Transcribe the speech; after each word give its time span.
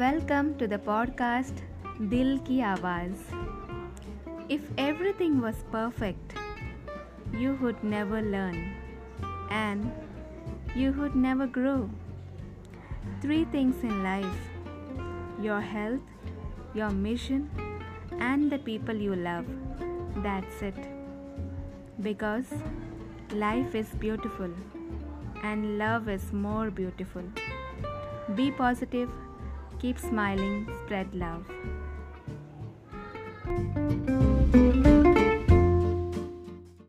Welcome 0.00 0.46
to 0.60 0.66
the 0.72 0.78
podcast 0.84 1.58
Dil 2.10 2.38
Ki 2.44 2.58
Awaaz. 2.66 3.24
If 4.54 4.62
everything 4.78 5.42
was 5.42 5.58
perfect, 5.72 6.36
you 7.40 7.50
would 7.62 7.82
never 7.84 8.22
learn 8.22 8.60
and 9.50 9.92
you 10.74 10.92
would 10.92 11.14
never 11.26 11.46
grow. 11.46 11.90
Three 13.20 13.44
things 13.56 13.84
in 13.90 14.02
life 14.02 14.40
your 15.48 15.60
health, 15.60 16.34
your 16.72 16.90
mission, 16.90 17.46
and 18.30 18.50
the 18.50 18.60
people 18.72 19.06
you 19.08 19.14
love. 19.14 19.44
That's 20.28 20.62
it. 20.62 20.84
Because 22.10 22.54
life 23.46 23.74
is 23.74 23.96
beautiful 24.06 24.54
and 25.42 25.76
love 25.76 26.08
is 26.08 26.32
more 26.32 26.70
beautiful. 26.70 27.34
Be 28.34 28.50
positive, 28.50 29.10
keep 29.80 29.98
smiling, 29.98 30.68
spread 30.84 31.14
love. 31.14 31.46